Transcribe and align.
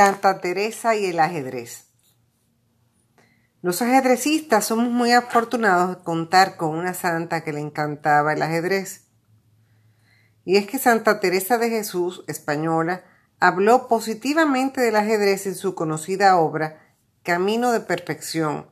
Santa 0.00 0.40
Teresa 0.40 0.96
y 0.96 1.04
el 1.04 1.20
ajedrez. 1.20 1.84
Los 3.60 3.82
ajedrecistas 3.82 4.64
somos 4.64 4.88
muy 4.88 5.12
afortunados 5.12 5.98
de 5.98 6.02
contar 6.02 6.56
con 6.56 6.70
una 6.70 6.94
santa 6.94 7.44
que 7.44 7.52
le 7.52 7.60
encantaba 7.60 8.32
el 8.32 8.40
ajedrez. 8.40 9.08
Y 10.46 10.56
es 10.56 10.66
que 10.66 10.78
Santa 10.78 11.20
Teresa 11.20 11.58
de 11.58 11.68
Jesús, 11.68 12.24
española, 12.28 13.04
habló 13.40 13.88
positivamente 13.88 14.80
del 14.80 14.96
ajedrez 14.96 15.44
en 15.44 15.54
su 15.54 15.74
conocida 15.74 16.34
obra 16.38 16.96
Camino 17.22 17.70
de 17.70 17.80
Perfección, 17.80 18.70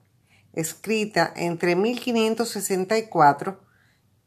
escrita 0.54 1.30
entre 1.36 1.76
1564 1.76 3.60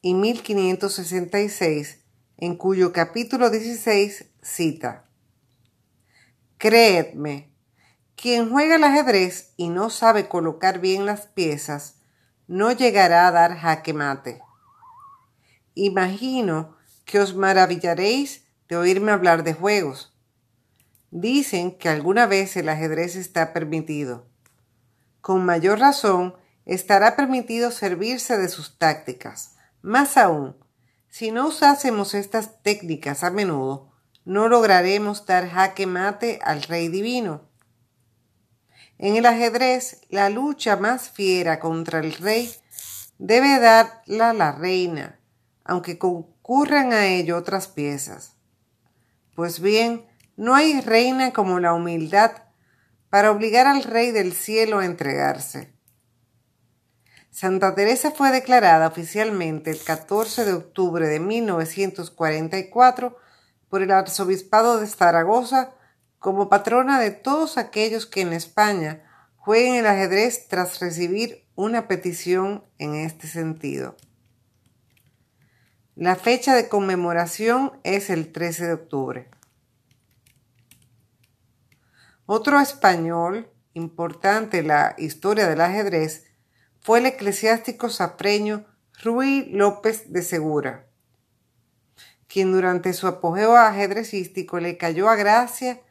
y 0.04 0.13
1566, 0.13 1.97
en 2.38 2.55
cuyo 2.57 2.93
capítulo 2.93 3.49
16 3.49 4.25
cita 4.43 5.07
Creedme, 6.61 7.51
quien 8.15 8.51
juega 8.51 8.75
al 8.75 8.83
ajedrez 8.83 9.52
y 9.57 9.69
no 9.69 9.89
sabe 9.89 10.29
colocar 10.29 10.78
bien 10.79 11.07
las 11.07 11.21
piezas, 11.25 11.96
no 12.46 12.71
llegará 12.71 13.25
a 13.25 13.32
dar 13.32 13.57
jaque 13.57 13.93
mate. 13.96 14.43
Imagino 15.74 16.78
que 17.04 17.19
os 17.19 17.33
maravillaréis 17.33 18.46
de 18.69 18.78
oírme 18.78 19.11
hablar 19.11 19.43
de 19.43 19.55
juegos. 19.55 20.16
Dicen 21.10 21.75
que 21.75 21.89
alguna 21.89 22.28
vez 22.28 22.55
el 22.55 22.69
ajedrez 22.69 23.16
está 23.16 23.54
permitido. 23.54 24.28
Con 25.19 25.43
mayor 25.43 25.80
razón 25.80 26.36
estará 26.68 27.16
permitido 27.16 27.71
servirse 27.71 28.38
de 28.38 28.50
sus 28.50 28.78
tácticas. 28.78 29.55
Más 29.82 30.16
aún, 30.16 30.55
si 31.10 31.32
no 31.32 31.47
usásemos 31.47 32.14
estas 32.14 32.61
técnicas 32.61 33.23
a 33.23 33.31
menudo, 33.31 33.91
no 34.25 34.48
lograremos 34.50 35.25
dar 35.25 35.50
jaque 35.50 35.88
mate 35.88 36.39
al 36.44 36.64
rey 36.64 36.88
divino. 36.88 37.50
En 38.97 39.16
el 39.16 39.25
ajedrez, 39.25 40.02
la 40.09 40.30
lucha 40.30 40.75
más 40.75 41.09
fiera 41.09 41.59
contra 41.59 42.00
el 42.00 42.13
rey 42.13 42.53
debe 43.17 43.59
darla 43.59 44.33
la 44.33 44.52
reina, 44.52 45.19
aunque 45.63 45.97
concurran 45.97 46.94
a 46.94 47.08
ello 47.08 47.38
otras 47.38 47.67
piezas. 47.67 48.36
Pues 49.36 49.59
bien, 49.59 50.05
no 50.35 50.56
hay 50.56 50.81
reina 50.81 51.33
como 51.33 51.59
la 51.59 51.73
humildad 51.73 52.31
para 53.09 53.31
obligar 53.31 53.67
al 53.67 53.83
rey 53.83 54.11
del 54.11 54.33
cielo 54.33 54.80
a 54.80 54.85
entregarse. 54.85 55.73
Santa 57.31 57.73
Teresa 57.75 58.11
fue 58.11 58.31
declarada 58.31 58.88
oficialmente 58.88 59.72
el 59.72 59.81
14 59.81 60.45
de 60.45 60.53
octubre 60.53 61.08
de 61.08 61.19
1944 61.19 63.17
por 63.72 63.81
el 63.81 63.91
arzobispado 63.91 64.81
de 64.81 64.86
Zaragoza 64.86 65.73
como 66.19 66.50
patrona 66.50 67.00
de 67.00 67.09
todos 67.09 67.58
aquellos 67.58 68.05
que 68.05 68.19
en 68.19 68.33
España 68.33 69.02
jueguen 69.38 69.75
el 69.75 69.88
ajedrez 69.88 70.50
tras 70.50 70.81
recibir 70.81 71.47
una 71.55 71.88
petición 71.88 72.66
en 72.80 72.95
este 72.95 73.28
sentido. 73.28 73.95
La 75.95 76.17
fecha 76.17 76.53
de 76.53 76.67
conmemoración 76.67 77.72
es 77.83 78.09
el 78.09 78.33
13 78.33 78.67
de 78.67 78.73
octubre. 78.73 79.31
Otro 82.25 82.59
español 82.59 83.50
importante 83.73 84.59
en 84.59 84.67
la 84.67 84.95
historia 84.97 85.47
del 85.47 85.61
ajedrez 85.61 86.25
fue 86.81 87.00
el 87.00 87.06
eclesiástico 87.06 87.88
safreño 87.88 88.66
Ruy 89.02 89.45
López 89.50 90.11
de 90.11 90.23
Segura 90.23 90.91
quien 92.31 92.53
durante 92.53 92.93
su 92.93 93.07
apogeo 93.07 93.57
ajedrecístico 93.57 94.59
le 94.59 94.77
cayó 94.77 95.09
a 95.09 95.17
gracia 95.17 95.81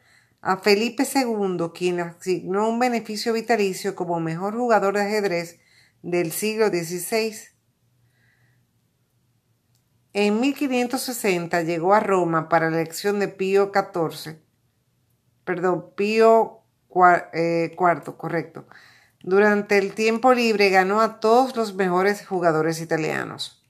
a 0.41 0.57
Felipe 0.57 1.03
II, 1.03 1.67
quien 1.75 1.99
asignó 1.99 2.67
un 2.67 2.79
beneficio 2.79 3.33
vitalicio 3.33 3.95
como 3.95 4.19
mejor 4.19 4.55
jugador 4.55 4.95
de 4.95 5.01
ajedrez 5.01 5.59
del 6.01 6.31
siglo 6.31 6.69
XVI. 6.69 7.35
En 10.13 10.39
1560 10.39 11.61
llegó 11.61 11.93
a 11.93 11.99
Roma 11.99 12.49
para 12.49 12.71
la 12.71 12.81
elección 12.81 13.19
de 13.19 13.27
Pío 13.27 13.71
XIV, 13.71 14.37
perdón, 15.45 15.91
Pío 15.95 16.63
IV, 16.89 17.29
eh, 17.33 17.75
correcto. 18.17 18.65
Durante 19.21 19.77
el 19.77 19.93
tiempo 19.93 20.33
libre 20.33 20.71
ganó 20.71 21.01
a 21.01 21.19
todos 21.19 21.55
los 21.55 21.75
mejores 21.75 22.25
jugadores 22.25 22.81
italianos. 22.81 23.63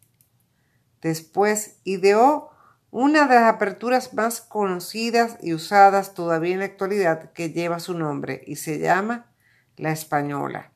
Después 1.02 1.82
ideó 1.84 2.51
una 2.92 3.26
de 3.28 3.36
las 3.36 3.54
aperturas 3.54 4.14
más 4.14 4.42
conocidas 4.42 5.38
y 5.42 5.54
usadas 5.54 6.14
todavía 6.14 6.54
en 6.54 6.60
la 6.60 6.66
actualidad 6.66 7.32
que 7.32 7.52
lleva 7.52 7.80
su 7.80 7.98
nombre 7.98 8.44
y 8.46 8.58
se 8.58 8.80
llama 8.80 9.32
la 9.78 9.94
española. 9.94 10.72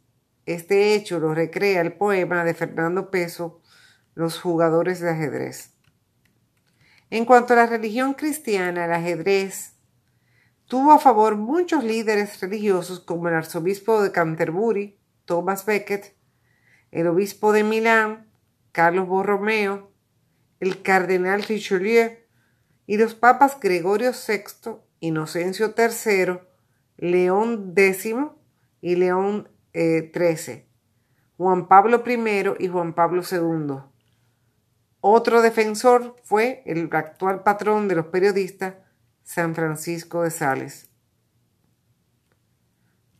Este 0.46 0.94
hecho 0.94 1.18
lo 1.20 1.34
recrea 1.34 1.80
el 1.80 1.94
poema 1.94 2.44
de 2.44 2.54
Fernando 2.54 3.10
Peso, 3.10 3.60
Los 4.14 4.38
jugadores 4.38 5.00
de 5.00 5.10
ajedrez. 5.10 5.74
En 7.10 7.24
cuanto 7.24 7.52
a 7.52 7.56
la 7.56 7.66
religión 7.66 8.14
cristiana, 8.14 8.84
el 8.84 8.92
ajedrez 8.92 9.72
tuvo 10.66 10.92
a 10.92 10.98
favor 10.98 11.36
muchos 11.36 11.82
líderes 11.82 12.40
religiosos 12.40 13.00
como 13.00 13.28
el 13.28 13.34
arzobispo 13.34 14.02
de 14.02 14.12
Canterbury, 14.12 14.98
Thomas 15.24 15.66
Becket, 15.66 16.14
el 16.90 17.06
obispo 17.08 17.52
de 17.52 17.64
Milán, 17.64 18.30
Carlos 18.72 19.08
Borromeo, 19.08 19.90
el 20.60 20.82
cardenal 20.82 21.42
Richelieu 21.42 22.18
y 22.86 22.96
los 22.96 23.14
papas 23.14 23.58
Gregorio 23.60 24.12
VI, 24.12 24.76
Inocencio 25.00 25.74
III, 25.76 26.38
León 26.96 27.72
X 27.76 28.14
y 28.80 28.96
León 28.96 29.48
13. 29.74 30.52
Eh, 30.52 30.68
Juan 31.36 31.66
Pablo 31.66 32.04
I 32.06 32.64
y 32.64 32.68
Juan 32.68 32.94
Pablo 32.94 33.22
II. 33.28 33.78
Otro 35.00 35.42
defensor 35.42 36.14
fue 36.22 36.62
el 36.64 36.88
actual 36.92 37.42
patrón 37.42 37.88
de 37.88 37.96
los 37.96 38.06
periodistas, 38.06 38.76
San 39.24 39.54
Francisco 39.54 40.22
de 40.22 40.30
Sales. 40.30 40.90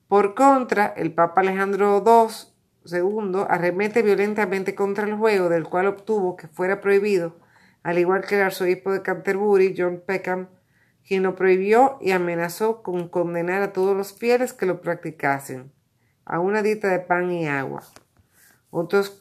Por 0.06 0.35
contra, 0.35 0.87
el 0.87 1.12
Papa 1.12 1.41
Alejandro 1.41 2.03
II, 2.06 2.99
II 2.99 3.47
arremete 3.49 4.03
violentamente 4.03 4.77
contra 4.77 5.06
el 5.06 5.17
juego, 5.17 5.49
del 5.49 5.65
cual 5.65 5.89
obtuvo 5.89 6.37
que 6.37 6.47
fuera 6.47 6.81
prohibido, 6.81 7.37
al 7.83 7.99
igual 7.99 8.25
que 8.25 8.37
el 8.37 8.43
arzobispo 8.43 8.93
de 8.93 9.03
Canterbury, 9.03 9.75
John 9.77 10.03
Peckham, 10.06 10.49
quien 11.06 11.25
lo 11.25 11.35
prohibió 11.35 11.99
y 12.01 12.12
amenazó 12.12 12.83
con 12.83 13.09
condenar 13.09 13.62
a 13.62 13.73
todos 13.73 13.97
los 13.97 14.12
fieles 14.12 14.53
que 14.53 14.67
lo 14.67 14.81
practicasen 14.81 15.73
a 16.25 16.41
una 16.41 16.62
dieta 16.62 16.88
de 16.88 17.00
pan 17.00 17.31
y 17.31 17.47
agua. 17.47 17.82
Otros 18.71 19.19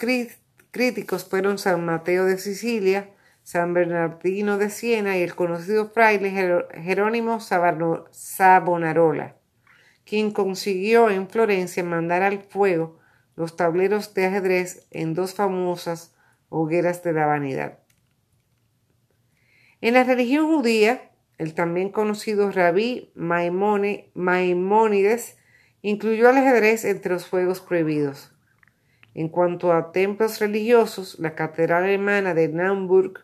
críticos 0.71 1.25
fueron 1.25 1.57
San 1.57 1.85
Mateo 1.85 2.25
de 2.25 2.38
Sicilia, 2.38 3.09
San 3.44 3.73
Bernardino 3.73 4.57
de 4.57 4.69
Siena 4.69 5.17
y 5.17 5.21
el 5.21 5.35
conocido 5.35 5.89
fraile 5.89 6.31
Jerónimo 6.75 7.39
Savonarola, 7.39 9.35
quien 10.05 10.31
consiguió 10.31 11.09
en 11.09 11.27
Florencia 11.27 11.83
mandar 11.83 12.23
al 12.23 12.39
fuego 12.41 13.00
los 13.35 13.56
tableros 13.56 14.13
de 14.13 14.27
ajedrez 14.27 14.88
en 14.91 15.13
dos 15.13 15.33
famosas 15.33 16.15
hogueras 16.49 17.03
de 17.03 17.13
la 17.13 17.25
vanidad. 17.25 17.79
En 19.81 19.95
la 19.95 20.03
religión 20.03 20.47
judía, 20.47 21.11
el 21.38 21.53
también 21.56 21.89
conocido 21.89 22.51
rabí 22.51 23.11
Maimónides 23.15 24.13
incluyó 25.83 26.30
al 26.30 26.38
ajedrez 26.38 26.85
entre 26.85 27.13
los 27.13 27.27
juegos 27.27 27.59
prohibidos. 27.62 28.31
En 29.13 29.30
cuanto 29.30 29.74
a 29.74 29.91
templos 29.91 30.39
religiosos, 30.39 31.19
la 31.19 31.35
catedral 31.35 31.83
alemana 31.83 32.33
de 32.33 32.47
Naumburg 32.47 33.19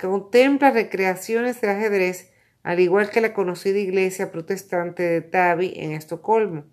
contempla 0.00 0.70
recreaciones 0.70 1.60
de 1.60 1.68
ajedrez, 1.68 2.32
al 2.62 2.80
igual 2.80 3.10
que 3.10 3.20
la 3.20 3.34
conocida 3.34 3.78
iglesia 3.78 4.30
protestante 4.30 5.02
de 5.02 5.20
Tabi 5.20 5.72
en 5.76 5.92
Estocolmo, 5.92 6.64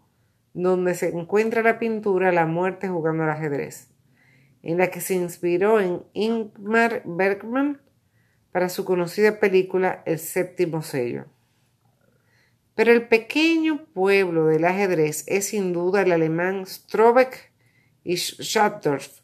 donde 0.54 0.94
se 0.94 1.10
encuentra 1.10 1.64
la 1.64 1.80
pintura 1.80 2.31
La 2.31 2.46
muerte 2.46 2.88
jugando 2.88 3.24
al 3.24 3.31
ajedrez, 3.31 3.90
en 4.62 4.78
la 4.78 4.92
que 4.92 5.02
se 5.02 5.16
inspiró 5.16 5.81
en 5.81 6.04
Ingmar 6.14 7.02
Bergman 7.06 7.81
para 8.52 8.69
su 8.69 8.86
conocida 8.86 9.40
película 9.40 10.04
El 10.06 10.19
séptimo 10.19 10.84
sello. 10.84 11.25
Pero 12.78 12.92
el 12.92 13.08
pequeño 13.08 13.86
pueblo 13.86 14.46
del 14.46 14.64
ajedrez 14.64 15.24
es 15.26 15.48
sin 15.48 15.74
duda 15.74 16.04
el 16.04 16.12
alemán 16.12 16.68
Strobeck 16.68 17.52
y 18.04 18.18
Schattdorf, 18.18 19.22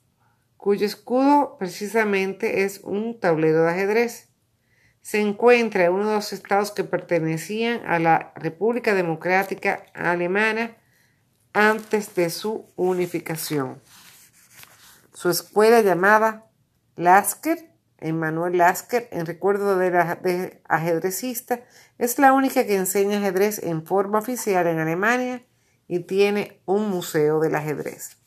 cuyo 0.58 0.88
escudo 0.88 1.58
precisamente 1.60 2.64
es 2.64 2.80
un 2.84 3.20
tablero 3.20 3.62
de 3.62 3.70
ajedrez. 3.70 4.30
Se 5.04 5.20
encuentra 5.20 5.86
en 5.86 5.94
uno 5.94 6.10
de 6.10 6.16
los 6.16 6.34
estados 6.34 6.72
que 6.72 6.84
pertenecían 6.84 7.86
a 7.86 8.00
la 8.00 8.34
República 8.36 8.96
Democrática 8.96 9.86
Alemana 9.94 10.76
antes 11.54 12.16
de 12.16 12.32
su 12.32 12.66
unificación. 12.76 13.80
Su 15.14 15.30
escuela 15.30 15.82
llamada 15.82 16.50
Lasker 16.96 17.73
Emmanuel 18.04 18.58
Lasker, 18.58 19.08
en 19.12 19.26
recuerdo 19.26 19.78
de 19.78 19.90
la 19.90 20.20
ajedrecista, 20.68 21.62
es 21.98 22.20
la 22.20 22.34
única 22.34 22.66
que 22.66 22.76
enseña 22.76 23.18
ajedrez 23.18 23.64
en 23.64 23.86
forma 23.86 24.20
oficial 24.20 24.68
en 24.68 24.80
Alemania 24.80 25.44
y 25.88 26.02
tiene 26.02 26.62
un 26.66 26.90
museo 26.90 27.40
del 27.40 27.56
ajedrez. 27.56 28.18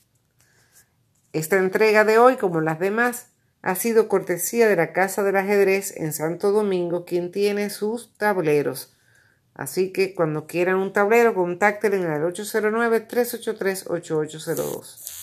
Esta 1.33 1.57
entrega 1.57 2.05
de 2.05 2.19
hoy, 2.19 2.37
como 2.37 2.61
las 2.61 2.79
demás, 2.79 3.29
ha 3.63 3.75
sido 3.75 4.09
cortesía 4.09 4.69
de 4.69 4.77
la 4.77 4.93
Casa 4.93 5.23
del 5.23 5.37
Ajedrez 5.37 5.97
en 5.97 6.13
Santo 6.13 6.53
Domingo, 6.53 7.05
quien 7.05 7.33
tiene 7.33 7.69
sus 7.69 8.17
tableros. 8.17 8.97
Así 9.53 9.93
que 9.93 10.15
cuando 10.15 10.47
quieran 10.47 10.77
un 10.77 10.93
tablero, 10.93 11.35
contáctenle 11.35 12.07
al 12.07 12.23
809-383-8802. 12.33 15.16